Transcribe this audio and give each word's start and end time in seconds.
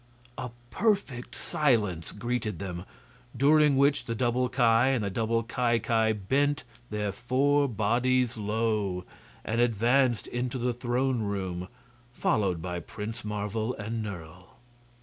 A 0.35 0.49
perfect 0.71 1.35
silence 1.35 2.11
greeted 2.11 2.57
them, 2.57 2.85
during 3.37 3.77
which 3.77 4.05
the 4.05 4.15
double 4.15 4.49
Ki 4.49 4.63
and 4.63 5.03
the 5.03 5.11
double 5.11 5.43
Ki 5.43 5.77
Ki 5.77 6.11
bent 6.13 6.63
their 6.89 7.11
four 7.11 7.67
bodies 7.67 8.35
low 8.35 9.03
and 9.45 9.61
advanced 9.61 10.25
into 10.25 10.57
the 10.57 10.73
throne 10.73 11.21
room, 11.21 11.67
followed 12.13 12.63
by 12.63 12.79
Prince 12.79 13.23
Marvel 13.23 13.75
and 13.75 14.01
Nerle. 14.03 14.47